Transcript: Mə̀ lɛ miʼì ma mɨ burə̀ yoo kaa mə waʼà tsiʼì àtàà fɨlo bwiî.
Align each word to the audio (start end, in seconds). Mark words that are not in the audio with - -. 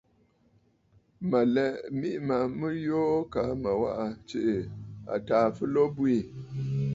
Mə̀ 1.29 1.43
lɛ 1.55 1.65
miʼì 1.99 2.11
ma 2.27 2.35
mɨ 2.57 2.57
burə̀ 2.57 2.75
yoo 2.87 3.15
kaa 3.33 3.51
mə 3.61 3.69
waʼà 3.81 4.05
tsiʼì 4.27 4.55
àtàà 5.13 5.45
fɨlo 5.57 5.83
bwiî. 5.95 6.19